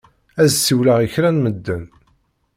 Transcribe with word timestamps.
Ad 0.41 0.49
siwleɣ 0.51 0.97
i 1.05 1.07
kra 1.13 1.29
n 1.31 1.37
medden. 1.43 1.83